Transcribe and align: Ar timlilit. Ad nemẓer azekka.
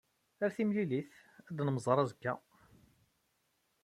Ar 0.43 0.51
timlilit. 0.55 1.11
Ad 1.49 1.59
nemẓer 1.65 1.97
azekka. 2.01 2.33